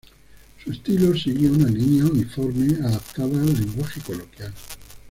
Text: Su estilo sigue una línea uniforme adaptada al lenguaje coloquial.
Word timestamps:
Su 0.63 0.71
estilo 0.71 1.13
sigue 1.15 1.47
una 1.51 1.67
línea 1.69 2.05
uniforme 2.07 2.73
adaptada 2.83 3.39
al 3.39 3.53
lenguaje 3.53 4.01
coloquial. 4.01 4.51